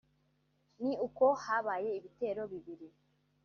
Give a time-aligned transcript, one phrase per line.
[0.83, 2.87] ni uko habaye ibitero bibiri